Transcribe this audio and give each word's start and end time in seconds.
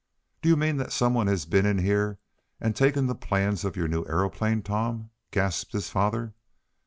"Do 0.41 0.49
you 0.49 0.57
mean 0.57 0.77
that 0.77 0.91
some 0.91 1.13
one 1.13 1.27
has 1.27 1.45
been 1.45 1.67
in 1.67 1.77
here 1.77 2.17
and 2.59 2.75
taken 2.75 3.05
the 3.05 3.13
plans 3.13 3.63
of 3.63 3.75
your 3.77 3.87
new 3.87 4.03
aeroplane, 4.07 4.63
Tom?" 4.63 5.11
gasped 5.29 5.73
his 5.73 5.89
father. 5.91 6.33